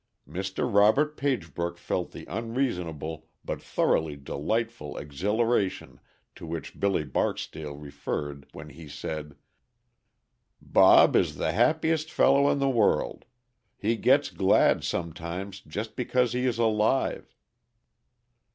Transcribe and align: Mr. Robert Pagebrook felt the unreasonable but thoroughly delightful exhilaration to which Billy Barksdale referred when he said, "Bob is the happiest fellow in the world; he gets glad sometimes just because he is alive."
Mr. 0.27 0.67
Robert 0.67 1.15
Pagebrook 1.15 1.77
felt 1.77 2.09
the 2.11 2.25
unreasonable 2.25 3.27
but 3.45 3.61
thoroughly 3.61 4.15
delightful 4.15 4.97
exhilaration 4.97 5.99
to 6.33 6.47
which 6.47 6.79
Billy 6.79 7.03
Barksdale 7.03 7.75
referred 7.75 8.47
when 8.51 8.69
he 8.69 8.87
said, 8.87 9.35
"Bob 10.59 11.15
is 11.15 11.35
the 11.35 11.51
happiest 11.51 12.11
fellow 12.11 12.49
in 12.49 12.57
the 12.57 12.67
world; 12.67 13.25
he 13.77 13.95
gets 13.95 14.31
glad 14.31 14.83
sometimes 14.83 15.59
just 15.61 15.95
because 15.95 16.33
he 16.33 16.47
is 16.47 16.57
alive." 16.57 17.35